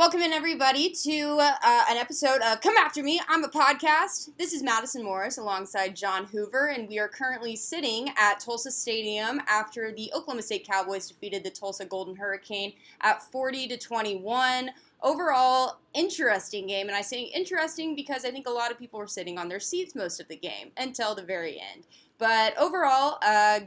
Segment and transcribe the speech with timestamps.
[0.00, 3.20] Welcome in, everybody, to uh, an episode of Come After Me.
[3.28, 4.30] I'm a podcast.
[4.38, 9.42] This is Madysson Morris alongside John Hoover, and we are currently sitting at Tulsa Stadium
[9.46, 14.70] after the Oklahoma State Cowboys defeated the Tulsa Golden Hurricane at 40 to 21.
[15.02, 19.06] Overall, interesting game, and I say interesting because I think a lot of people were
[19.06, 21.84] sitting on their seats most of the game until the very end.
[22.16, 23.60] But overall, uh,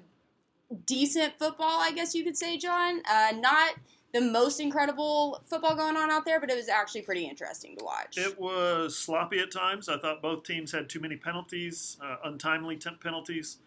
[0.87, 3.03] decent football, I guess you could say, John.
[3.07, 3.75] Uh, not
[4.13, 7.83] the most incredible football going on out there, but it was actually pretty interesting to
[7.83, 8.17] watch.
[8.17, 9.89] It was sloppy at times.
[9.89, 13.57] I thought both teams had too many penalties, uh, untimely temp penalties.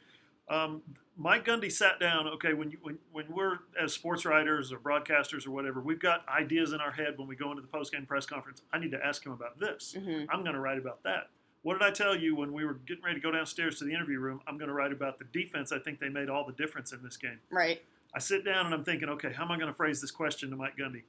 [0.48, 0.82] Um,
[1.16, 2.28] Mike Gundy sat down.
[2.28, 6.24] Okay, when, you, when when we're as sports writers or broadcasters or whatever, we've got
[6.28, 8.62] ideas in our head when we go into the post game press conference.
[8.72, 9.96] I need to ask him about this.
[9.98, 10.26] Mhm.
[10.30, 11.30] I'm going to write about that.
[11.62, 13.92] What did I tell you when we were getting ready to go downstairs to the
[13.92, 14.40] interview room?
[14.46, 15.72] I'm going to write about the defense.
[15.72, 17.40] I think they made all the difference in this game.
[17.50, 17.82] Right.
[18.16, 20.48] I sit down and I'm thinking, okay, how am I going to phrase this question
[20.48, 21.02] to Mike Gundy?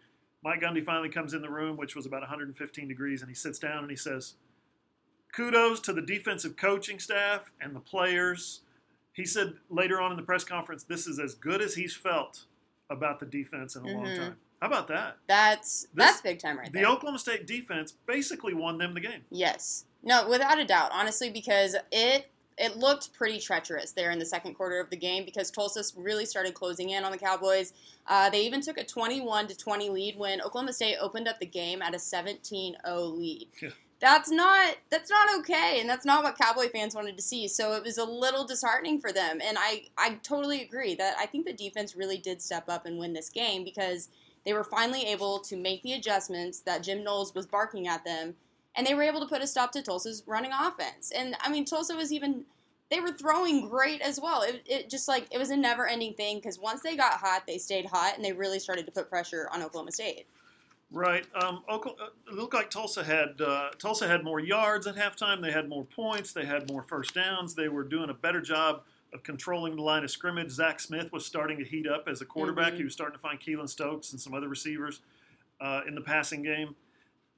[0.43, 3.57] Mike Gundy finally comes in the room, which was about 115 degrees, and he sits
[3.57, 4.33] down and he says,
[5.33, 8.59] Kudos to the defensive coaching staff and the players.
[9.13, 12.43] He said later on in the press conference, this is as good as he's felt
[12.89, 14.15] about the defense in a long Mhm.
[14.17, 14.37] time.
[14.61, 15.17] How about that?
[15.27, 16.87] That's that's big time right The there.
[16.89, 19.23] Oklahoma State defense basically won them the game.
[19.29, 19.85] Yes.
[20.03, 24.55] No, without a doubt, honestly, because it it looked pretty treacherous there in the second
[24.55, 27.73] quarter of the game because Tulsa really started closing in on the Cowboys.
[28.07, 31.45] Uh, they even took a 21 to 20 lead when Oklahoma State opened up the
[31.45, 33.47] game at a 17-0 lead.
[33.61, 33.69] Yeah.
[33.99, 37.47] That's not that's not okay, and that's not what Cowboy fans wanted to see.
[37.47, 41.25] So it was a little disheartening for them, and I I totally agree that I
[41.25, 44.09] think the defense really did step up and win this game because
[44.45, 48.35] they were finally able to make the adjustments that Jim Knowles was barking at them
[48.77, 51.11] and they were able to put a stop to Tulsa's running offense.
[51.11, 52.45] And I mean, Tulsa was even
[52.89, 54.43] they were throwing great as well.
[54.43, 57.43] It, it just like it was a never ending thing because once they got hot,
[57.45, 60.27] they stayed hot and they really started to put pressure on Oklahoma State.
[60.89, 61.25] Right.
[61.35, 65.41] Um, Oklahoma, it looked like Tulsa had uh, Tulsa had more yards at halftime.
[65.41, 66.31] They had more points.
[66.31, 67.55] They had more first downs.
[67.55, 68.83] They were doing a better job
[69.13, 70.51] of controlling the line of scrimmage.
[70.51, 72.73] Zach Smith was starting to heat up as a quarterback.
[72.73, 72.77] Mhm.
[72.77, 75.01] He was starting to find Keylon Stokes and some other receivers
[75.59, 76.75] uh, in the passing game.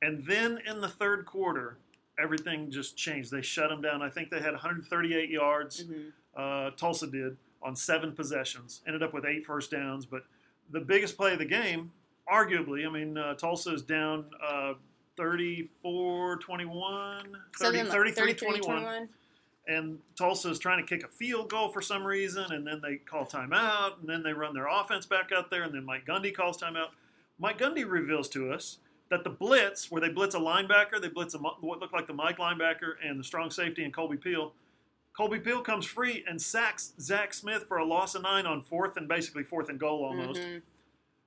[0.02, 1.78] And then in the third quarter,
[2.18, 3.32] everything just changed.
[3.32, 4.02] They shut them down.
[4.02, 5.84] I think they had 138 yards.
[5.84, 6.12] Mhm.
[6.36, 8.82] Uh, Tulsa did on seven possessions.
[8.88, 10.06] Ended up with eight first downs.
[10.06, 10.24] But
[10.70, 11.92] the biggest play of the game,
[12.32, 14.74] arguably, I mean, uh, Tulsa is down uh,
[15.18, 19.10] 34 21, 30, 33 33, 21.
[19.68, 22.52] And Tulsa is trying to kick a field goal for some reason.
[22.52, 24.00] And then they call timeout.
[24.00, 25.64] And then they run their offense back out there.
[25.64, 26.90] And then Mike Gundy calls timeout.
[27.38, 31.34] Mike Gundy reveals to us that the blitz, where they blitz a linebacker, they blitz
[31.34, 34.54] a, what looked like the Mike linebacker and the strong safety and Kolby Peel.
[35.18, 38.96] Kolby Peel comes free and sacks Zach Smith for a loss of nine on fourth
[38.98, 40.42] and basically fourth and goal almost.
[40.42, 40.62] Mhm.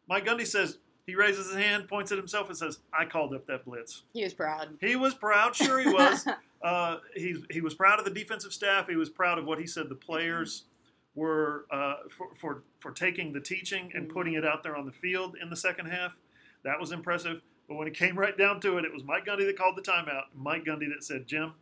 [0.09, 3.47] Mike Gundy says he raises his hand, points at himself, and says, "I called up
[3.47, 4.78] that blitz." He was proud.
[4.81, 6.26] He was proud, sure he was.
[6.62, 8.88] uh, he he was proud of the defensive staff.
[8.88, 10.64] He was proud of what he said the players
[11.14, 14.12] were uh, for, for for taking the teaching and Mhm.
[14.12, 16.16] putting it out there on the field in the second half.
[16.62, 17.43] That was impressive.
[17.69, 19.83] But when it came right down to it, it was Mike Gundy that called the
[19.83, 20.25] timeout.
[20.34, 21.55] Mike Gundy that said, "Jim,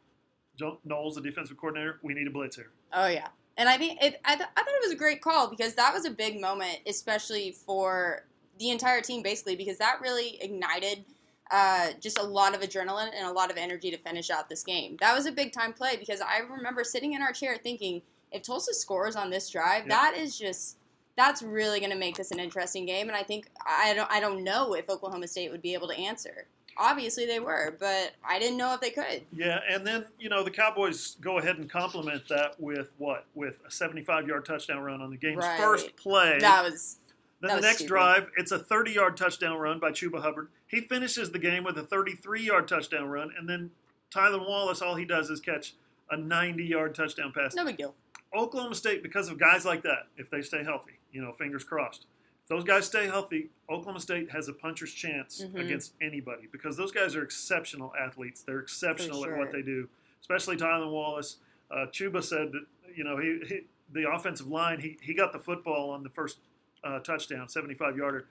[0.56, 4.02] Joe Knowles, the defensive coordinator, we need a blitz here." Oh yeah, and I think
[4.02, 4.20] it.
[4.24, 6.78] I, th- I thought it was a great call because that was a big moment,
[6.86, 8.24] especially for
[8.58, 11.04] the entire team, basically, because that really ignited
[11.50, 14.62] uh, just a lot of adrenaline and a lot of energy to finish out this
[14.62, 14.96] game.
[15.00, 18.42] That was a big time play because I remember sitting in our chair thinking, if
[18.42, 20.76] Tulsa scores on this drive, that is just.
[21.16, 24.10] That's really going to make this an interesting game, and I think I don't.
[24.10, 26.46] I don't know if Oklahoma State would be able to answer.
[26.78, 29.22] Obviously, they were, but I didn't know if they could.
[29.32, 33.26] Yeah, and then you know the Cowboys go ahead and complement that with what?
[33.34, 35.58] With a 75-yard touchdown run on the game's Right.
[35.58, 36.38] first play.
[36.40, 36.96] That was
[37.42, 37.88] Then That the was next stupid.
[37.88, 40.48] drive, it's a 30 yard touchdown run by Chuba Hubbard.
[40.68, 43.72] He finishes the game with a 33 yard touchdown run, and then
[44.14, 45.74] Tylan Wallace, all he does is catch
[46.10, 47.54] a 90 yard touchdown pass.
[47.54, 47.94] no big deal.
[48.34, 52.06] Oklahoma State, because of guys like that, if they stay healthy, you know, fingers crossed.
[52.44, 55.60] If those guys stay healthy, Oklahoma State has a puncher's chance Mhm.
[55.60, 58.42] against anybody because those guys are exceptional athletes.
[58.42, 59.88] They're exceptional at what they do,
[60.20, 61.36] especially Tylan Wallace.
[61.70, 63.60] Uh, Chuba said that, you know, he, he
[63.92, 66.38] the offensive line, he, he got the football on the first
[66.84, 68.24] uh, touchdown, 75 yarder.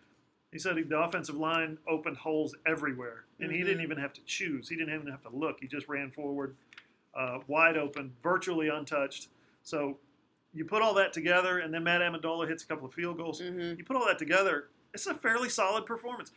[0.52, 3.66] He said the offensive line opened holes everywhere, and he Mhm.
[3.66, 4.70] didn't even have to choose.
[4.70, 5.60] He didn't even have to look.
[5.60, 6.56] He just ran forward,
[7.14, 9.28] uh, wide open, virtually untouched.
[9.64, 10.00] So
[10.54, 13.40] you put all that together, and then Matt Amendola hits a couple of field goals.
[13.40, 16.32] hmm You put all that together, it's a fairly solid performance.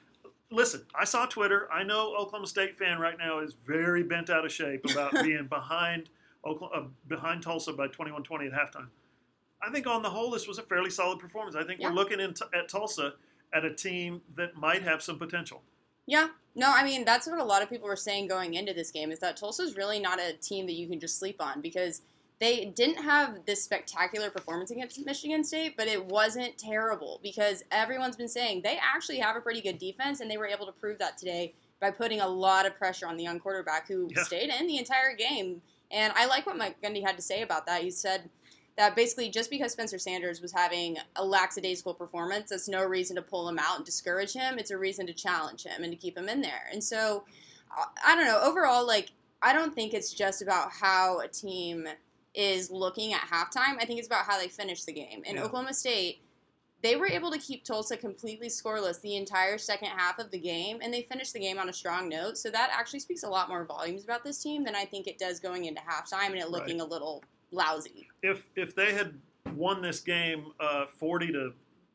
[0.51, 1.67] Listen, I saw Twitter.
[1.73, 5.47] I know Oklahoma State fan right now is very bent out of shape about being
[5.49, 6.11] behind
[6.45, 8.89] Oklahoma, uh, behind Tulsa by 21-20 at halftime.
[9.67, 11.57] I think on the whole, this was a fairly solid performance.
[11.57, 11.89] I think Yeah.
[11.89, 13.15] we're looking in at Tulsa
[13.55, 15.63] at a team that might have some potential.
[16.07, 16.29] Yeah.
[16.55, 19.11] No, I mean that's what a lot of people were saying going into this game
[19.11, 22.03] is that Tulsa's really not a team that you can just sleep on because
[22.43, 28.17] they didn't have this spectacular performance against Michigan State, but it wasn't terrible because everyone's
[28.17, 30.99] been saying they actually have a pretty good defense and they were able to prove
[30.99, 34.25] that today by putting a lot of pressure on the young quarterback who Yeah.
[34.25, 35.63] stayed in the entire game.
[35.93, 37.83] And I like what Mike Gundy had to say about that.
[37.83, 38.29] He said
[38.77, 43.23] that basically just because Spencer Sanders was having a lackadaisical performance, that's no reason to
[43.23, 44.59] pull him out and discourage him.
[44.59, 46.69] It's a reason to challenge him and to keep him in there.
[46.73, 47.25] And so,
[47.71, 48.41] I- I don't know.
[48.41, 49.11] Overall, like,
[49.43, 51.87] I don't think it's just about how a team
[52.35, 53.77] is looking at halftime.
[53.81, 55.23] I think it's about how they finish the game.
[55.25, 55.45] In Yeah.
[55.45, 56.23] Oklahoma State,
[56.83, 60.81] they were able to keep Tulsa completely scoreless the entire second half of the game,
[60.83, 62.37] and they finished the game on a strong note.
[62.39, 65.19] So that actually speaks a lot more volumes about this team than I think it
[65.19, 68.09] does going into halftime and it looking a little lousy.
[68.23, 69.21] If if they had
[69.55, 71.53] won this game uh, 40 to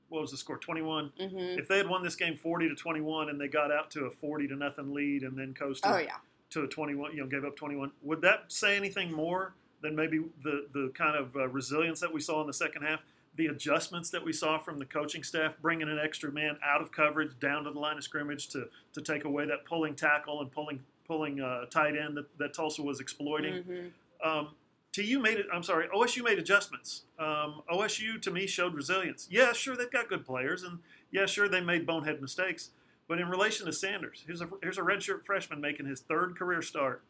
[0.10, 3.30] what was the score 21 hmm if they had won this game 40 to 21
[3.30, 6.18] and they got out to a 40 to nothing lead and then coasted Oh yeah.
[6.52, 10.20] to a 21 you know gave up 21 would that say anything more than maybe
[10.44, 13.04] the the kind of uh, resilience that we saw in the second half
[13.36, 16.92] the adjustments that we saw from the coaching staff bringing an extra man out of
[16.92, 20.52] coverage down to the line of scrimmage to to take away that pulling tackle and
[20.52, 23.88] pulling pulling uh, tight end that, that Tulsa was exploiting hmm
[24.24, 24.50] um,
[24.98, 25.46] TU made it.
[25.54, 27.04] I'm sorry, OSU made adjustments.
[27.20, 29.28] Um, OSU to me showed resilience.
[29.30, 30.80] Yeah, sure they've got good players, and
[31.12, 32.72] yeah, sure they made bonehead mistakes.
[33.08, 36.64] But in relation to Sanders, here's a here's a redshirt freshman making his third career
[36.64, 37.04] start.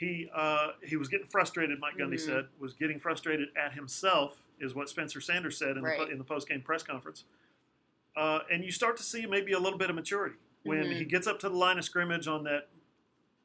[0.00, 1.78] He uh, he was getting frustrated.
[1.78, 2.20] Mike Gundy Mhm.
[2.20, 6.08] said was getting frustrated at himself is what Spencer Sanders said in the Right.
[6.10, 7.24] in the post game press conference.
[8.16, 10.94] Uh, and you start to see maybe a little bit of maturity when Mhm.
[10.96, 12.68] he gets up to the line of scrimmage on that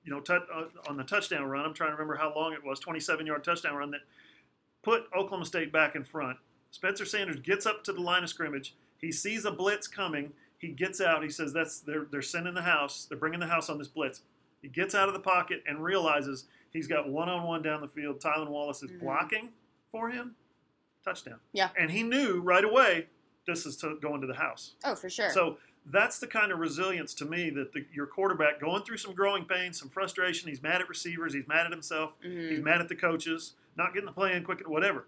[0.06, 1.66] you know, tou- uh, on the touchdown run.
[1.66, 4.02] I'm trying to remember how long it was 27 yard touchdown run that
[4.84, 6.38] put Oklahoma State back in front.
[6.70, 8.76] Spencer Sanders gets up to the line of scrimmage.
[9.02, 10.34] He sees a blitz coming.
[10.60, 11.24] He gets out.
[11.24, 13.06] He says, "That's they're they're sending the house.
[13.06, 14.22] They're bringing the house on this blitz."
[14.66, 17.88] He gets out of the pocket and realizes he's got one on one down the
[17.88, 18.20] field.
[18.20, 19.00] Tylan Wallace is Mhm.
[19.00, 19.54] blocking
[19.92, 20.36] for him.
[21.04, 21.40] Touchdown.
[21.54, 21.70] Yeah.
[21.78, 23.10] And he knew right away
[23.46, 24.74] this is to, going to the house.
[24.84, 25.30] Oh, for sure.
[25.30, 29.14] So that's the kind of resilience to me that the, your quarterback going through some
[29.14, 30.50] growing pains, some frustration.
[30.50, 31.36] He's mad at receivers.
[31.36, 32.20] He's mad at himself.
[32.24, 32.50] Mhm.
[32.50, 35.06] He's mad at the coaches, not getting the play in quick, whatever.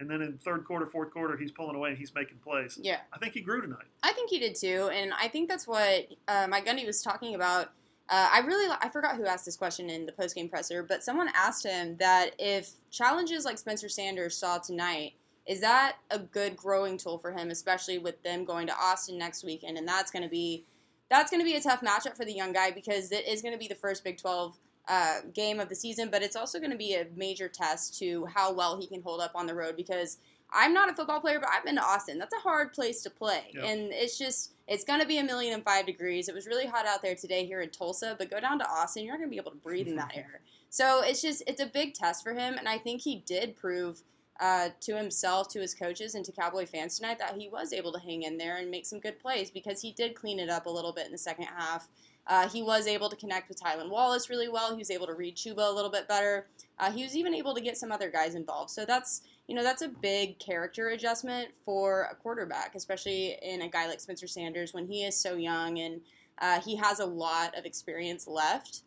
[0.00, 2.76] And then in third quarter, fourth quarter, he's pulling away and he's making plays.
[2.82, 3.02] yeah.
[3.12, 3.86] I think he grew tonight.
[4.02, 7.36] I think he did too, and I think that's what uh, Mike Gundy was talking
[7.36, 7.70] about.
[8.10, 11.02] Uh, I really, I forgot who asked this question in the post game presser, but
[11.02, 15.12] someone asked him that if challenges like Spencer Sanders saw tonight,
[15.46, 19.44] is that a good growing tool for him, especially with them going to Austin next
[19.44, 20.64] weekend, and that's going to be
[21.10, 23.52] that's going to be a tough matchup for the young guy because it is going
[23.52, 24.56] to be the first Big Twelve.
[24.90, 28.24] Uh, game of the season, but it's also going to be a major test to
[28.24, 30.16] how well he can hold up on the road because
[30.52, 32.18] I'm not a football player, but I've been to Austin.
[32.18, 33.50] That's a hard place to play.
[33.52, 33.66] Yeah.
[33.66, 36.28] And it's just, it's going to be a million and five degrees.
[36.28, 39.04] It was really hot out there today here in Tulsa, but go down to Austin,
[39.04, 40.40] you're not going to be able to breathe in that air.
[40.70, 42.54] So it's just, it's a big test for him.
[42.58, 44.02] And I think he did prove
[44.40, 47.92] uh, to himself, to his coaches, and to Cowboy fans tonight that he was able
[47.92, 50.66] to hang in there and make some good plays because he did clean it up
[50.66, 51.88] a little bit in the second half.
[52.26, 54.70] Uh, he was able to connect with Tylan Wallace really well.
[54.70, 56.46] He was able to read Chuba a little bit better.
[56.80, 58.70] Uh, he was even able to get some other guys involved.
[58.70, 63.68] So that's you know that's a big character adjustment for a quarterback, especially in a
[63.68, 66.00] guy like Spencer Sanders when he is so young and
[66.40, 68.82] uh, he has a lot of experience left.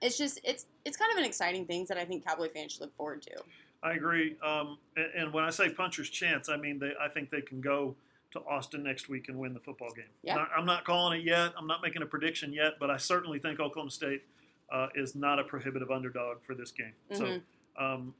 [0.00, 2.82] It's just it's it's kind of an exciting thing that I think Cowboy fans should
[2.82, 3.36] look forward to.
[3.82, 4.36] I agree.
[4.42, 7.60] Um, and, and when I say puncher's chance, I mean they, I think they can
[7.60, 7.94] go
[8.32, 10.04] to Austin next week and win the football game.
[10.22, 10.44] Yeah.
[10.56, 11.52] I'm not calling it yet.
[11.56, 14.22] I'm not making a prediction yet, but I certainly think Oklahoma State
[14.72, 16.92] uh, is not a prohibitive underdog for this game.
[17.10, 17.16] Mhm.
[17.16, 17.40] So
[17.82, 18.14] um,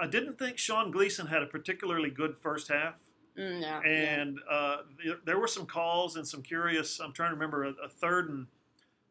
[0.00, 3.00] I didn't think Sean Gleeson had a particularly good first half.
[3.36, 3.90] Mm, yeah, yeah.
[3.90, 7.00] and uh, there, there were some calls and some curious.
[7.00, 8.46] I'm trying to remember a, a third and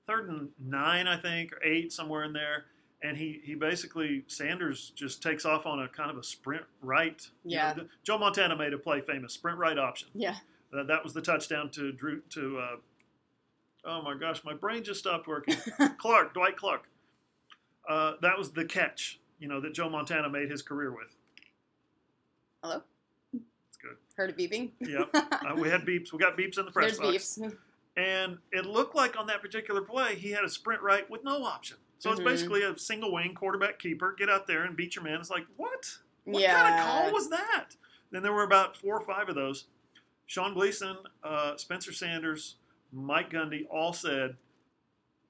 [0.07, 2.65] third and nine, I think, or eight somewhere in there.
[3.01, 7.21] And he, he basically Sanders just takes off on a kind of a sprint right.
[7.43, 7.83] You know, Yeah.
[8.05, 10.07] Joe Montana made a play famous sprint right option.
[10.13, 10.35] yeah.
[10.73, 12.59] Uh, that was the touchdown to Drew to.
[13.85, 15.55] Oh my gosh, my brain just stopped working.
[15.97, 16.83] Clark, Dwight Clark.
[17.87, 21.13] Uh, that was the catch, you know, that Joe Montana made his career with.
[22.63, 22.81] Hello.
[23.33, 23.97] It's good.
[24.15, 24.71] Heard it beeping.
[24.79, 25.09] Yep.
[25.43, 26.13] Uh, we had beeps.
[26.13, 27.39] We got beeps in the press There's box.
[27.39, 27.53] beeps.
[27.95, 31.43] And it looked like on that particular play, he had a sprint right with no
[31.43, 31.77] option.
[31.99, 32.13] So Mhm.
[32.13, 34.15] it's basically a single wing quarterback keeper.
[34.17, 35.19] Get out there and beat your man.
[35.19, 35.97] It's like, what?
[36.23, 36.53] What yeah.
[36.59, 37.75] kind of call was that?
[38.09, 39.65] Then there were about four or five of those.
[40.25, 42.55] Sean Gleeson, uh, Spencer Sanders,
[42.93, 44.35] Mike Gundy all said,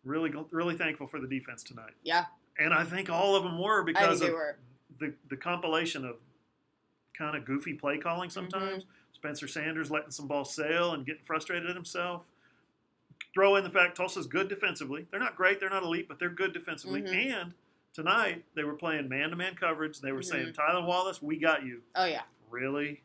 [0.04, 1.94] really, really thankful for the defense tonight.
[2.04, 2.26] Yeah.
[2.60, 4.58] And I think all of them were because of were.
[5.00, 6.18] the, the compilation of
[7.18, 8.50] kind of goofy play calling Mm-hmm.
[8.52, 8.84] sometimes.
[9.14, 12.26] Spencer Sanders letting some balls sail and getting frustrated at himself.
[13.34, 15.08] throw in the fact Tulsa's good defensively.
[15.10, 17.02] They're not great, they're not elite, but they're good defensively.
[17.02, 17.32] Mhm.
[17.42, 17.54] And
[17.94, 20.00] tonight they were playing man-to-man coverage.
[20.02, 20.26] They were Mhm.
[20.26, 22.24] saying, "Tyler Wallace, we got you." Oh yeah.
[22.52, 23.02] Really?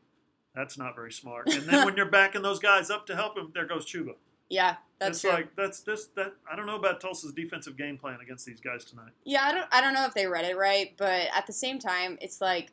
[0.54, 1.46] That's not very smart.
[1.52, 4.16] And then when you're backing those guys up to help him, there goes Chuba.
[4.48, 5.30] Yeah, that's it's true.
[5.30, 8.84] like that's this that I don't know about Tulsa's defensive game plan against these guys
[8.84, 9.12] tonight.
[9.24, 11.78] Yeah, I don't I don't know if they read it right, but at the same
[11.78, 12.72] time, it's like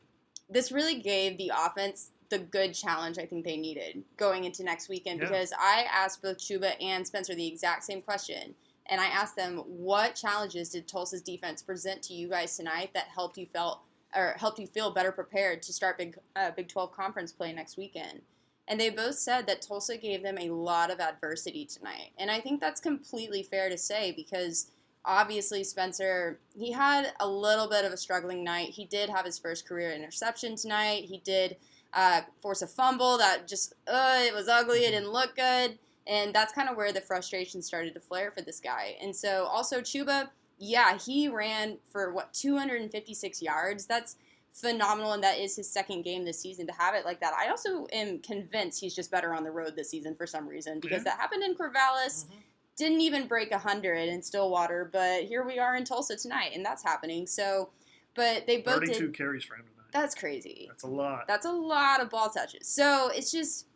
[0.50, 4.90] this really gave the offense the good challenge I think they needed going into next
[4.90, 5.28] weekend Yeah.
[5.28, 8.56] because I asked both Chuba and Spencer the exact same question.
[8.88, 13.06] And I asked them, what challenges did Tulsa's defense present to you guys tonight that
[13.14, 13.82] helped you felt
[14.16, 17.78] or helped you feel better prepared to start Big uh, Big 12 conference play next
[17.78, 18.22] weekend?
[18.68, 22.12] And they both said that Tulsa gave them a lot of adversity tonight.
[22.18, 24.72] And I think that's completely fair to say because
[25.06, 28.70] obviously Spencer, he had a little bit of a struggling night.
[28.70, 31.06] He did have his first career interception tonight.
[31.06, 31.58] He did
[31.94, 34.86] uh, force a fumble that just, uh, it was ugly.
[34.86, 35.78] It didn't look good.
[36.08, 38.96] And that's kind of where the frustration started to flare for this guy.
[39.02, 43.86] And so also Chuba, yeah, he ran for what, 256 yards.
[43.86, 44.18] That's
[44.56, 47.34] phenomenal, and that is his second game this season to have it like that.
[47.34, 50.80] I also am convinced he's just better on the road this season for some reason
[50.80, 51.12] because Yeah.
[51.12, 52.26] that happened in Corvallis.
[52.26, 52.38] Mm-hmm.
[52.78, 56.84] Didn't even break 100 in Stillwater, but here we are in Tulsa tonight, and that's
[56.84, 57.26] happening.
[57.28, 57.70] So,
[58.16, 59.18] but they both Thirty-two did.
[59.18, 59.88] carries for him tonight.
[59.94, 60.66] That's crazy.
[60.70, 61.26] That's a lot.
[61.28, 62.68] That's a lot of ball touches.
[62.68, 63.68] So it's just,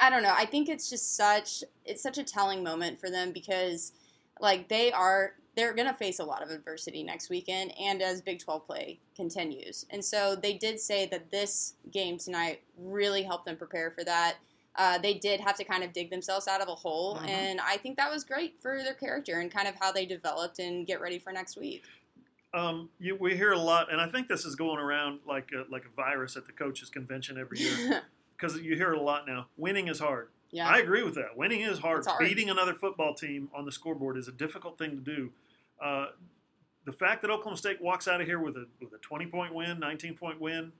[0.00, 0.34] I don't know.
[0.36, 3.92] I think it's just such it's such a telling moment for them because,
[4.40, 8.38] like, they are they're gonna face a lot of adversity next weekend, and as Big
[8.38, 13.56] Twelve play continues, and so they did say that this game tonight really helped them
[13.56, 14.36] prepare for that.
[14.76, 17.28] Uh, they did have to kind of dig themselves out of a hole, Mhm.
[17.28, 20.58] and I think that was great for their character and kind of how they developed
[20.58, 21.82] and get ready for next week.
[22.54, 25.70] Um, you, we hear a lot, and I think this is going around like a,
[25.70, 28.02] like a virus at the coaches' convention every year
[28.36, 29.46] because you hear it a lot now.
[29.58, 30.28] Winning is hard.
[30.52, 31.36] Yeah, I agree with that.
[31.36, 32.04] Winning is hard.
[32.04, 32.20] Hard.
[32.20, 35.30] Beating another football team on the scoreboard is a difficult thing to do.
[35.82, 36.08] Uh,
[36.84, 39.54] the fact that Oklahoma State walks out of here with a with a 20 point
[39.54, 40.72] win, 19 point win,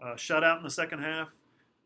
[0.00, 1.30] uh, shutout in the second half,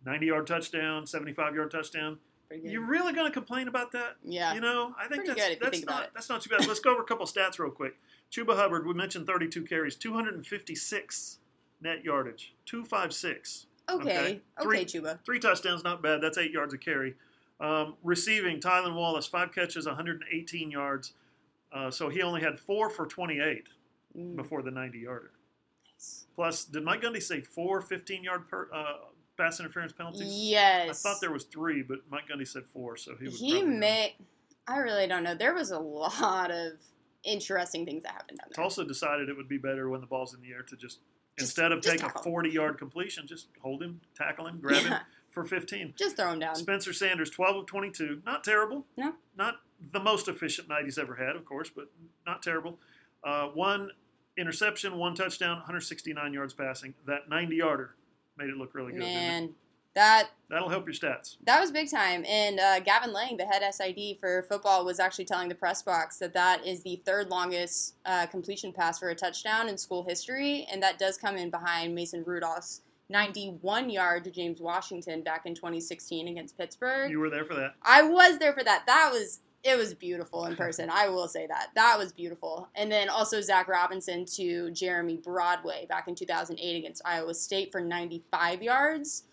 [0.05, 2.19] 90 yard touchdown, 75 yard touchdown.
[2.63, 4.17] You're really going to complain about that?
[4.25, 4.55] yeah.
[4.55, 6.67] You know, I think Pretty that's that's think not that's not too bad.
[6.67, 7.95] Let's go over a couple stats real quick.
[8.33, 11.39] Chuba Hubbard, we mentioned 32 carries, 256
[11.81, 13.67] net yardage, 256.
[13.95, 14.11] Okay.
[14.11, 14.27] Okay.
[14.29, 15.19] Okay, Three- Chuba.
[15.25, 16.21] Three touchdowns, not bad.
[16.21, 17.15] That's eight yards a carry.
[17.61, 21.13] Um, receiving, Tylan Wallace, five catches, 118 yards.
[21.73, 23.69] Uh, so he only had four for 28
[24.19, 25.31] Mm, before the 90 yarder.
[25.95, 26.27] nice.
[26.35, 28.95] Plus, did Mike Gundy say four 15 yard per, uh,
[29.37, 30.27] pass interference penalties?
[30.27, 30.89] Yes.
[31.07, 33.39] I thought there was three, but Mike Gundy said four, so he was.
[33.39, 34.17] He may.
[34.67, 35.35] I really don't know.
[35.37, 36.73] There was a lot of
[37.23, 38.63] interesting things that happened down there.
[38.65, 40.99] Tulsa decided it would be better when the ball's in the air to Just-
[41.39, 44.95] instead of taking a 40 yard completion, just hold him, tackle him, grab him
[45.31, 45.95] for 15.
[45.97, 46.55] just throw him down.
[46.55, 48.23] Spencer Sanders, 12 of 22.
[48.27, 48.87] Not terrible.
[48.97, 49.15] No.
[49.37, 49.57] Not
[49.93, 51.87] the most efficient night he's ever had, of course, but
[52.27, 52.79] not terrible.
[53.25, 53.91] Uh, one
[54.37, 56.95] interception, one touchdown, 169 yards passing.
[57.07, 57.95] That 90 yarder
[58.37, 59.01] made it look really good.
[59.01, 59.51] Man,
[59.95, 61.37] that That'll help your stats.
[61.45, 62.25] that was big time.
[62.27, 66.19] And uh, Gavin Lang, the head SID for football, was actually telling the press box
[66.19, 70.67] that that is the third longest uh, completion pass for a touchdown in school history,
[70.73, 75.55] and that does come in behind Mason Rudolph's 91 yard to James Washington back in
[75.55, 77.11] 2016 against Pittsburgh.
[77.11, 77.75] You were there for that.
[77.83, 78.85] I was there for that.
[78.87, 80.89] That was it was beautiful in person.
[80.91, 81.69] I will say that.
[81.75, 82.69] That was beautiful.
[82.75, 87.81] And then also Zac Robinson to Jeremy Broadway back in 2008 against Iowa State for
[87.81, 89.25] 95 yards.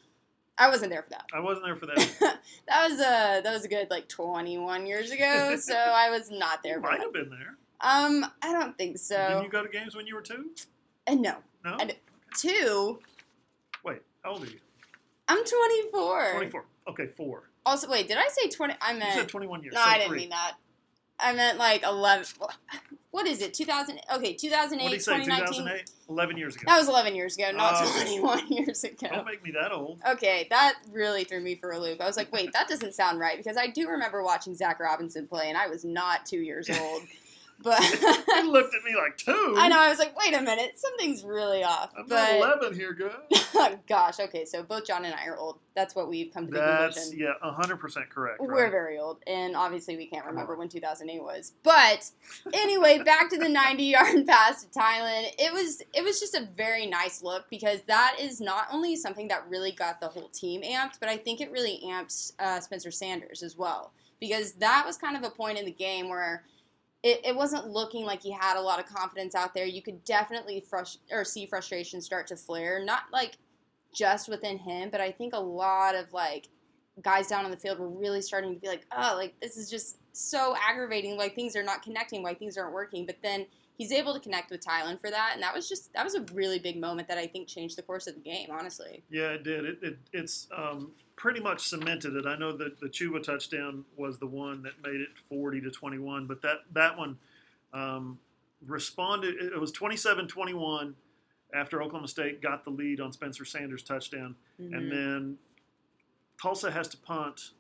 [0.60, 1.26] I wasn't there for that.
[1.34, 2.10] I wasn't there for that.
[2.68, 6.64] that was a that was a good like 21 years ago, so I was not
[6.64, 7.04] there you for might that.
[7.04, 7.58] have been there.
[7.80, 9.16] Um, I don't think so.
[9.18, 10.50] Didn't you go to games when you were two?
[11.06, 11.78] Uh, no, No?
[12.36, 13.00] Two.
[13.86, 14.58] Wait, how old are you?
[15.28, 16.32] I'm 24.
[16.36, 16.66] 24.
[16.90, 17.50] Okay, four.
[17.66, 18.74] Also, wait, did I say 20?
[18.82, 19.74] I You meant said 21 years.
[19.76, 20.20] No, so I didn't three.
[20.20, 20.54] mean that.
[21.20, 22.26] I meant like 11.
[23.18, 23.56] What is it?
[23.56, 24.00] 2000.
[24.18, 25.54] Okay, 2008, What did he say, 2019.
[25.64, 25.92] 2008?
[26.08, 26.64] 11 years ago.
[26.68, 27.92] That was 11 years ago, not Oh.
[28.04, 29.08] 21 years ago.
[29.12, 30.00] Don't make me that old.
[30.08, 32.00] Okay, that really threw me for a loop.
[32.00, 35.26] I was like, wait, that doesn't sound right because I do remember watching Zac Robinson
[35.26, 37.02] play, and I was not two years old.
[37.64, 37.82] But
[38.38, 39.56] You looked at me like two.
[39.58, 41.92] I know I was like, wait a minute, something's really off.
[41.98, 43.78] I'm but 11 here, guys.
[43.90, 45.58] gosh, okay, so both John and I are old.
[45.76, 47.28] That's what we've come to the That's conclusion.
[47.42, 48.40] yeah, hundred percent correct.
[48.40, 48.72] We're right?
[48.72, 51.54] very old, and obviously we can't remember when 2008 was.
[51.64, 52.10] But
[52.54, 55.26] anyway, back to the 90 yard pass to Tylan.
[55.38, 59.28] It was it was just a very nice look because that is not only something
[59.28, 62.92] that really got the whole team amped, but I think it really amped uh, Spencer
[62.92, 66.44] Sanders as well because that was kind of a point in the game where.
[67.08, 69.66] It, it wasn't looking like he had a lot of confidence out there.
[69.66, 72.84] You could definitely frust- or see frustration start to flare.
[72.84, 73.38] Not like
[73.94, 76.50] just within him, but I think a lot of like
[77.02, 79.70] guys down on the field were really starting to be like, oh, like this is
[79.70, 83.06] just so aggravating why things are not connecting, why things aren't working.
[83.06, 83.46] But then
[83.78, 86.22] he's able to connect with Tylan for that, and that was just that was a
[86.34, 88.50] really big moment that I think changed the course of the game.
[88.52, 89.66] Honestly, Yeah, it did.
[89.66, 92.26] It, it it's um, pretty much cemented it.
[92.26, 96.26] I know that the Chuba touchdown was the one that made it 40 to 21,
[96.28, 97.18] but that that one
[97.74, 98.18] um,
[98.66, 99.36] responded.
[99.40, 100.94] It was 27-21
[101.54, 104.76] after Oklahoma State got the lead on Spencer Sanders' touchdown, Mhm.
[104.76, 105.38] and then
[106.42, 107.52] Tulsa has to punt,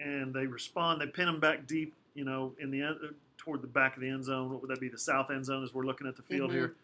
[0.00, 1.00] and they respond.
[1.00, 2.96] They pin him back deep, you know, in the end,
[3.38, 4.50] toward the back of the end zone.
[4.50, 4.88] What would that be?
[4.88, 6.54] The south end zone as we're looking at the field Mhm.
[6.54, 6.74] here,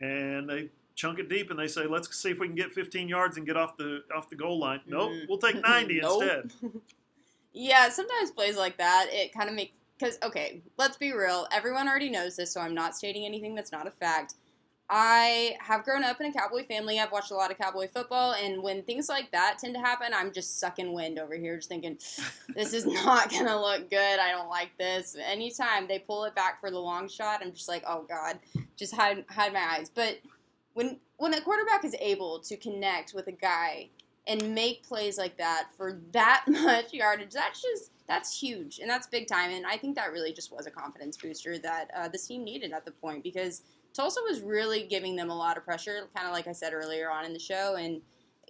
[0.00, 3.08] and they chunk it deep, and they say, "Let's see if we can get 15
[3.08, 5.28] yards and get off the off the goal line." Nope, Mhm.
[5.28, 6.22] we'll take 90 Nope.
[6.22, 6.52] instead.
[7.54, 11.48] Yeah, sometimes plays like that, it kind of makes because okay, let's be real.
[11.50, 14.34] Everyone already knows this, so I'm not stating anything that's not a fact.
[14.90, 16.98] I have grown up in a cowboy family.
[16.98, 20.12] I've watched a lot of cowboy football, and when things like that tend to happen,
[20.14, 21.98] I'm just sucking wind over here, just thinking,
[22.54, 24.18] this is not gonna look good.
[24.18, 25.16] I don't like this.
[25.22, 28.38] Anytime they pull it back for the long shot, I'm just like, oh god,
[28.76, 29.90] just hide hide my eyes.
[29.90, 30.20] But
[30.72, 33.90] when when a quarterback is able to connect with a guy
[34.26, 39.06] and make plays like that for that much yardage, that's just that's huge and that's
[39.06, 39.50] big time.
[39.50, 42.72] And I think that really just was a confidence booster that uh, this team needed
[42.72, 43.62] at the point because
[43.94, 47.10] Tulsa was really giving them a lot of pressure, kind of like I said earlier
[47.10, 47.76] on in the show.
[47.76, 48.00] And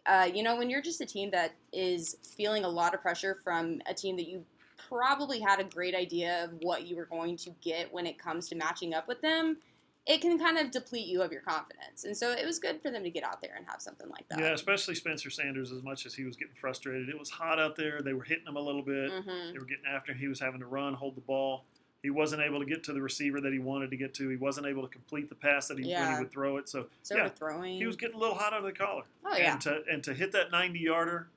[0.06, 3.38] uh, you know, when you're just a team that is feeling a lot of pressure
[3.44, 4.44] from a team that you
[4.88, 8.48] probably had a great idea of what you were going to get when it comes
[8.48, 9.58] to matching up with them,
[10.06, 12.04] it can kind of deplete you of your confidence.
[12.04, 14.26] And so it was good for them to get out there and have something like
[14.30, 14.38] that.
[14.38, 15.70] Yeah, especially Spencer Sanders.
[15.72, 18.00] As much as he was getting frustrated, it was hot out there.
[18.00, 19.10] They were hitting him a little bit.
[19.10, 20.18] hmm They were getting after him.
[20.18, 21.64] He was having to run, hold the ball.
[22.02, 24.28] He wasn't able to get to the receiver that he wanted to get to.
[24.28, 26.14] He wasn't able to complete the pass that he when Yeah.
[26.14, 26.68] he would throw it.
[26.68, 27.76] So So yeah, overthrowing.
[27.76, 29.02] he was getting a little hot under the collar.
[29.24, 29.52] oh yeah.
[29.52, 31.28] And to and to hit that 90 yarder,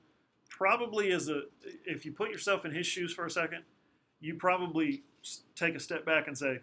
[0.48, 1.42] probably as a
[1.84, 3.64] if you put yourself in his shoes for a second,
[4.20, 5.02] you probably
[5.56, 6.60] take a step back and say,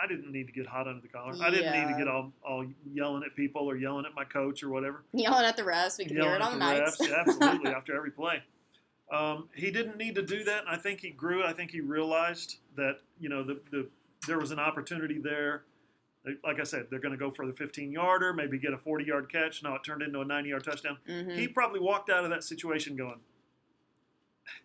[0.00, 1.34] I didn't need to get hot under the collar.
[1.42, 4.62] I didn't need to get all, all yelling at people or yelling at my coach
[4.62, 5.02] or whatever.
[5.12, 5.98] Yelling at the refs.
[5.98, 7.00] We can hear it on the at mics.
[7.00, 7.08] refs.
[7.08, 8.40] Yeah, absolutely, after every play.
[9.12, 11.42] Um, he didn't need to do that, and I think he grew.
[11.44, 13.88] I think he realized that you know the, the
[14.26, 15.64] there was an opportunity there.
[16.44, 19.04] Like I said, they're going to go for the 15 yarder, maybe get a 40
[19.04, 19.62] yard catch.
[19.62, 20.98] No, it turned into a 90 yard touchdown.
[21.06, 23.20] hmm He probably walked out of that situation going,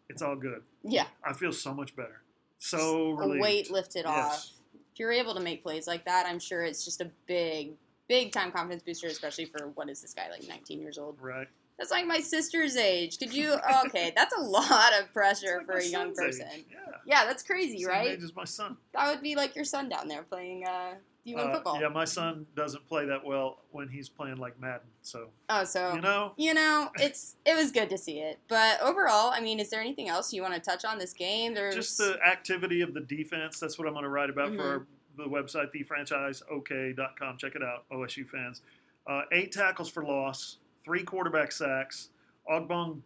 [0.09, 0.63] "It's all good.
[0.83, 1.05] yeah.
[1.23, 2.21] I feel so much better,
[2.57, 3.37] so relieved.
[3.37, 4.49] A weight lifted off.
[4.93, 7.71] If you're able to make plays like that, I'm sure it's just a big,
[8.09, 11.17] big time confidence booster, especially for what is this guy like 19 years old?
[11.21, 11.47] Right.
[11.77, 13.17] That's like my sister's age.
[13.19, 13.55] Could you?
[13.85, 16.47] Okay, that's a lot of pressure like for a young person.
[16.53, 16.65] age.
[16.71, 16.77] Yeah.
[17.05, 18.09] Yeah, that's crazy, Same right?
[18.11, 18.77] age as my son.
[18.93, 20.93] That would be like your son down there playing uh,
[21.27, 21.81] D1 Uh, football.
[21.81, 24.87] yeah, my son doesn't play that well when he's playing like Madden.
[25.01, 28.39] So Oh, so you know, you know, it's it was good to see it.
[28.47, 31.53] But overall, I mean, is there anything else you want to touch on this game?
[31.55, 33.59] There's just the activity of the defense.
[33.59, 34.55] That's what I'm going to write about Mhm.
[34.57, 34.85] for our,
[35.17, 37.37] the website, thefranchiseok.com.
[37.37, 38.61] Check it out, OSU fans.
[39.05, 42.09] Uh, eight tackles for loss, three quarterback sacks.
[42.49, 43.01] Ogbong,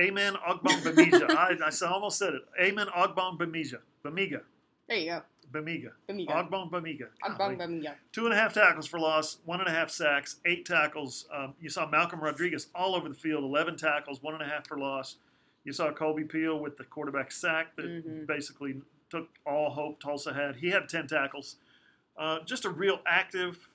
[0.00, 1.30] Amen Ogbong Bemija.
[1.30, 2.42] I, I almost said it.
[2.60, 3.78] Amen Ogbong Bemija.
[4.04, 4.40] Bemiga.
[4.88, 5.22] there you go.
[5.52, 5.90] Bemiga.
[6.08, 6.28] Bamiga.
[6.30, 7.06] Ogbong Bemiga.
[7.24, 7.94] Ogbong Bamiga.
[8.12, 11.26] Two and a half tackles for loss, one and a half sacks, eight tackles.
[11.32, 14.66] Um, you saw Malcolm Rodriguez all over the field, 11 tackles, one and a half
[14.66, 15.16] for loss.
[15.64, 18.26] You saw Kolby Peel with the quarterback sack that Mhm.
[18.26, 20.56] basically took all hope Tulsa had.
[20.56, 21.56] He had 10 tackles.
[22.16, 23.68] Uh, just a real active,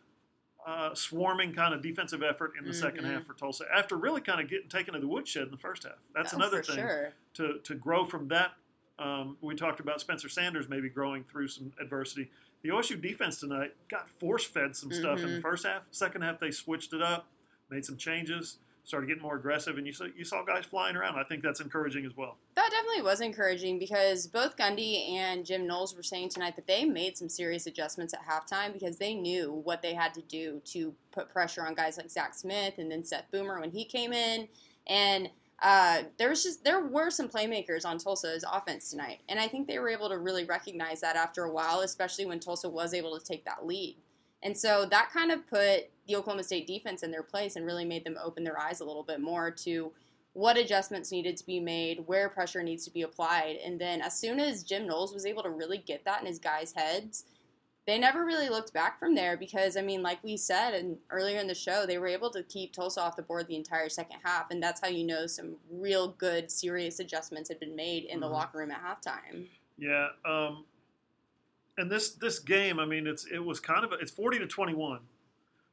[0.65, 3.13] uh, swarming kind of defensive effort in the second Mhm.
[3.13, 5.83] half for Tulsa after really kind of getting taken to the woodshed in the first
[5.83, 5.97] half.
[6.13, 7.13] That's Oh, another thing Sure.
[7.35, 8.53] to, to grow from that.
[8.99, 12.29] Um, we talked about Spencer Sanders maybe growing through some adversity.
[12.61, 15.41] The OSU defense tonight got force fed some stuff in the Mhm.
[15.41, 15.87] first half.
[15.91, 17.29] Second half, they switched it up,
[17.69, 18.59] made some changes,
[18.89, 21.17] started getting more aggressive, and you saw, you saw guys flying around.
[21.19, 22.38] I think that's encouraging as well.
[22.56, 26.86] That definitely was encouraging because both Gundy and Jim Knowles were saying tonight that they
[26.86, 30.95] made some serious adjustments at halftime because they knew what they had to do to
[31.12, 34.47] put pressure on guys like Zach Smith and then Seth Boomer when he came in.
[34.88, 35.30] And
[35.62, 39.67] uh, there was just there were some playmakers on Tulsa's offense tonight, and I think
[39.67, 43.19] they were able to really recognize that after a while, especially when Tulsa was able
[43.19, 43.97] to take that lead.
[44.41, 47.86] And so that kind of put the Oklahoma State defense in their place and really
[47.86, 49.91] made them open their eyes a little bit more to
[50.34, 53.58] what adjustments needed to be made, where pressure needs to be applied.
[53.58, 56.39] And then as soon as Jim Knowles was able to really get that in his
[56.39, 57.25] guys' heads,
[57.86, 61.39] they never really looked back from there because I mean, like we said and earlier
[61.39, 64.19] in the show, they were able to keep Tulsa off the board the entire second
[64.23, 68.19] half, and that's how you know some real good, serious adjustments had been made in
[68.19, 68.32] the Mhm.
[68.32, 69.47] locker room at halftime.
[69.80, 70.65] Yeah, um,
[71.79, 74.47] and this this game, I mean, it's it was kind of a, it's forty to
[74.47, 74.99] twenty one,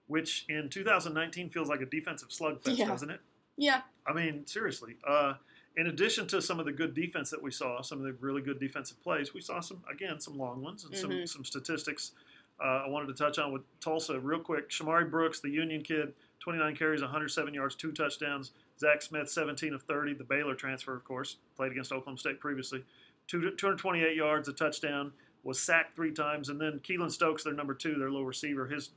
[0.06, 2.86] which in 2019 feels like a defensive slugfest, Yeah.
[2.86, 3.20] doesn't it?
[3.56, 4.96] Yeah, I mean, seriously.
[5.06, 5.34] Uh,
[5.76, 8.40] in addition to some of the good defense that we saw, some of the really
[8.42, 11.28] good defensive plays, we saw some again some long ones and some Mhm.
[11.28, 12.12] some statistics.
[12.58, 14.70] Uh, I wanted to touch on with Tulsa real quick.
[14.70, 18.52] Shamari Brooks, the Union kid, 29 carries, 107 yards, two touchdowns.
[18.78, 22.82] Zach Smith, 17 of 30, the Baylor transfer, of course, played against Oklahoma State previously.
[23.26, 25.12] Two, 228 yards, a touchdown,
[25.46, 26.48] was sacked three times.
[26.48, 28.90] And then Keylon Stokes, their number two, their little receiver, his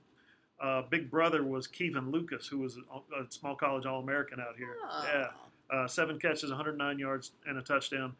[0.59, 4.57] uh, big brother was Keevan Lucas, who was a, a small college All American out
[4.57, 4.75] here.
[4.83, 5.05] Oh.
[5.13, 5.27] Yeah.
[5.71, 8.15] Uh, seven catches, 109 yards, and a touchdown.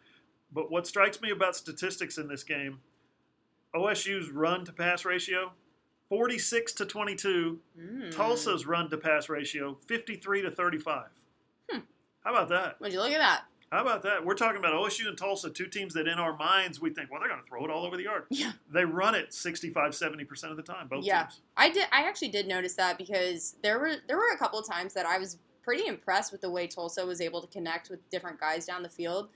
[0.52, 2.80] But what strikes me about statistics in this game,
[3.76, 5.52] OSU's run to pass ratio,
[6.10, 7.60] 46 to 22.
[7.80, 8.15] Mm.
[8.15, 11.06] Tulsa's run to pass ratio, 53 to 35.
[11.70, 11.80] Hmm.
[12.24, 12.80] How about that?
[12.82, 13.44] Would you look at that?
[13.71, 14.25] How about that?
[14.25, 17.19] We're talking about OSU and Tulsa, two teams that in our minds we think, well,
[17.19, 18.23] they're going to throw it all over the yard.
[18.29, 18.53] Yeah.
[18.73, 21.23] They run it 65, 70% of the time, both Yeah.
[21.23, 21.41] teams.
[21.55, 21.88] I did.
[21.91, 25.05] I actually did notice that because there were there were a couple of times that
[25.05, 28.65] I was pretty impressed with the way Tulsa was able to connect with different guys
[28.65, 29.29] down the field.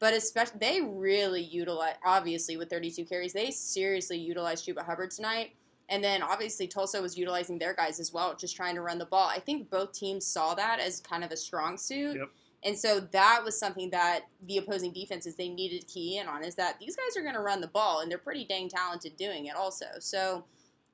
[0.00, 1.96] But especially, they really utilize.
[2.04, 5.52] Obviously, with 32 carries, they seriously utilized Chuba Hubbard tonight.
[5.90, 9.04] And then obviously Tulsa was utilizing their guys as well, just trying to run the
[9.06, 9.28] ball.
[9.28, 12.16] I think both teams saw that as kind of a strong suit.
[12.16, 12.28] Yep.
[12.62, 16.44] And so that was something that the opposing defenses they needed to key in on
[16.44, 19.16] is that these guys are going to run the ball and they're pretty dang talented
[19.16, 19.86] doing it also.
[19.98, 20.44] So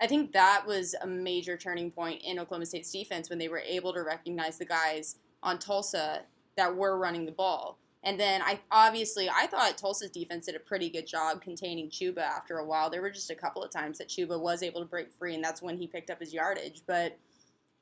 [0.00, 3.62] I think that was a major turning point in Oklahoma State's defense when they were
[3.66, 6.22] able to recognize the guys on Tulsa
[6.56, 7.78] that were running the ball.
[8.04, 12.18] And then I obviously I thought Tulsa's defense did a pretty good job containing Chuba
[12.18, 12.88] after a while.
[12.88, 15.42] There were just a couple of times that Chuba was able to break free and
[15.42, 16.82] that's when he picked up his yardage.
[16.86, 17.18] But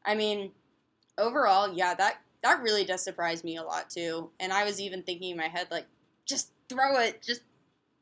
[0.07, 0.53] I mean,
[1.19, 4.31] overall, yeah, that that really does surprise me a lot too.
[4.39, 5.87] And I was even thinking in my head like
[6.25, 7.41] just throw it, just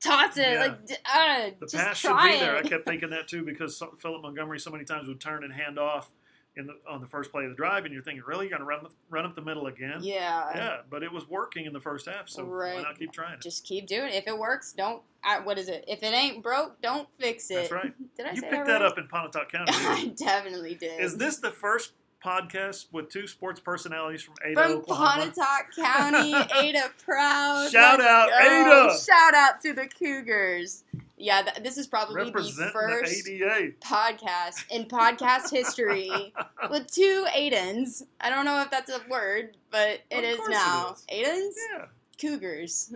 [0.05, 0.61] toss it, Yeah.
[0.61, 2.57] like uh, The just pass should try be there.
[2.57, 5.79] I kept thinking that too because Philip Montgomery so many times would turn and hand
[5.79, 6.11] off
[6.55, 8.61] in the, on the first play of the drive, and you're thinking, really, you're going
[8.61, 10.01] to run run up the middle again?
[10.03, 10.51] Yeah.
[10.55, 13.41] Yeah, but it was working in the first half, so why not keep trying it?
[13.41, 14.17] Just keep doing it.
[14.17, 15.01] If it works, don't.
[15.25, 15.83] Uh, what is it?
[15.89, 17.55] If it ain't broke, don't fix it.
[17.55, 17.95] That's right.
[18.19, 19.73] Did I You say picked that, that up in Pontotoc County.
[19.73, 21.01] I definitely did.
[21.01, 21.93] Is this the first
[22.23, 25.33] podcast with two sports personalities from Ada, from Oklahoma?
[25.33, 26.35] Pontotoc County?
[26.69, 27.71] Ada Proud.
[27.71, 28.39] Shout Let's out, go.
[28.89, 28.99] Ada.
[28.99, 30.85] Shout out to the Cougars.
[31.17, 33.73] Yeah, th- this is probably the Representing first the ADA.
[33.81, 36.11] podcast in podcast history
[36.71, 38.03] with two Aidens.
[38.21, 40.93] I don't know if that's a word, but it Of is course it now.
[40.95, 41.05] is.
[41.09, 41.57] Aidens?
[41.73, 41.85] Yeah,
[42.21, 42.95] Cougars.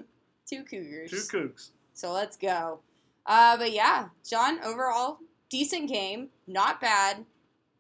[0.49, 1.11] Two Cougars.
[1.11, 1.71] two Cougs.
[1.95, 2.81] So let's go.
[3.27, 6.29] Uh, but yeah, John, overall, decent game.
[6.49, 7.25] Not bad.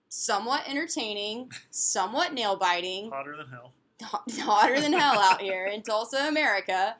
[0.08, 1.50] Somewhat entertaining.
[1.70, 3.10] Somewhat nail biting.
[3.10, 3.72] Hotter than hell.
[4.44, 6.96] Hotter than hell out here in Tulsa, America.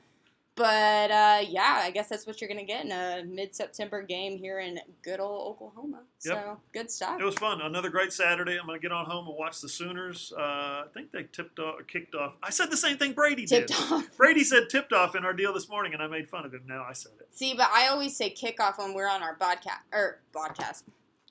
[0.54, 4.00] But uh, yeah, I guess that's what you're going to get in a mid September
[4.00, 6.00] game here in good old Oklahoma.
[6.18, 6.58] So Yep.
[6.72, 7.20] good stuff.
[7.20, 7.60] It was fun.
[7.60, 8.58] Another great Saturday.
[8.58, 10.32] I'm going to get on home and watch the Sooners.
[10.34, 12.36] Uh, I think they tipped off, kicked off.
[12.42, 13.70] I said the same thing Brady did.
[13.70, 14.06] Off.
[14.16, 16.62] Brady said tipped off in our deal this morning, and I made fun of him.
[16.66, 17.28] Now I said it.
[17.32, 20.84] See, but I always say kickoff when we're on our podcast or podcast.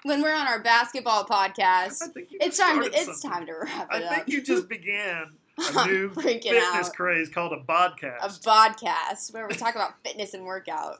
[0.05, 2.03] When we're on our basketball podcast.
[2.03, 3.31] I It's time to it's something.
[3.31, 4.11] time to wrap I it up.
[4.11, 6.93] I think you just began a new fitness out.
[6.93, 8.17] craze called a podcast.
[8.23, 8.43] a podcast.
[8.83, 10.97] podcast where we talk about fitness and workout.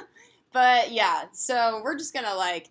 [0.54, 2.70] but yeah, so we're just gonna like,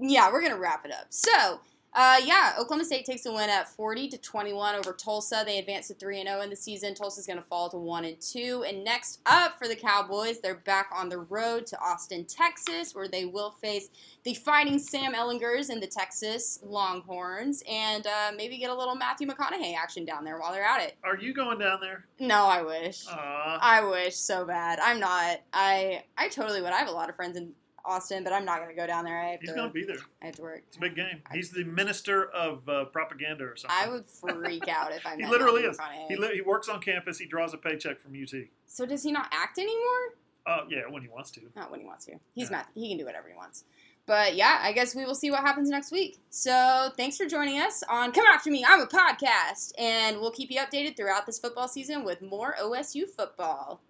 [0.00, 1.06] yeah, we're gonna wrap it up.
[1.10, 1.60] So.
[1.94, 5.42] Uh, yeah, Oklahoma State takes a win at 40 to 21 over Tulsa.
[5.44, 6.94] They advance to 3 and 0 in the season.
[6.94, 8.64] Tulsa's going to fall to 1 and 2.
[8.66, 13.08] And next up for the Cowboys, they're back on the road to Austin, Texas, where
[13.08, 13.90] they will face
[14.24, 19.26] the Fighting Sam Ehlingers and the Texas Longhorns, and uh, maybe get a little Matthew
[19.26, 20.96] McConaughey action down there while they're at it.
[21.04, 22.06] Are you going down there?
[22.18, 23.04] No, I wish.
[23.10, 24.78] I wish so bad.
[24.80, 25.40] I'm not.
[25.52, 26.72] I I totally would.
[26.72, 27.52] I have a lot of friends in
[27.84, 29.20] Austin, but I'm not gonna go down there.
[29.20, 29.56] I have He's to.
[29.56, 29.96] going to be there.
[30.22, 30.62] I have to work.
[30.68, 31.22] It's a big game.
[31.32, 33.76] He's the minister of uh, propaganda or something.
[33.78, 35.78] I would freak out if I He literally is.
[36.08, 37.18] He, li- he works on campus.
[37.18, 38.32] He draws a paycheck from UT.
[38.66, 40.14] so does he not act anymore?
[40.46, 41.40] Uh, yeah, when he wants to.
[41.54, 42.12] Not when he wants to.
[42.34, 42.64] He's Yeah.
[42.74, 43.64] He can do whatever he wants.
[44.04, 46.18] But yeah, I guess we will see what happens next week.
[46.30, 48.64] So thanks for joining us on Come After Me.
[48.68, 53.08] I'm a podcast, and we'll keep you updated throughout this football season with more OSU
[53.08, 53.80] football.